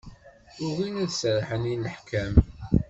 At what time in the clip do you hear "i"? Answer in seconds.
1.73-1.75